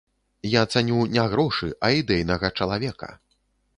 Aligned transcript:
Я 0.51 0.61
цаню 0.77 1.03
не 1.15 1.25
грошы, 1.33 1.69
а 1.89 1.91
ідэйнага 1.99 2.53
чалавека. 2.59 3.11